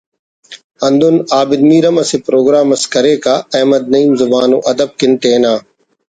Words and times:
ہندن 0.85 1.15
عابد 1.35 1.61
میر 1.67 1.83
ہم 1.87 1.95
اسہ 2.01 2.17
پروگرام 2.27 2.67
اس 2.73 2.83
کریکہ 2.93 3.35
احمد 3.55 3.83
نعیم 3.91 4.11
زبان 4.21 4.49
و 4.55 4.59
ادب 4.71 4.89
کن 4.99 5.11
تینا 5.21 5.53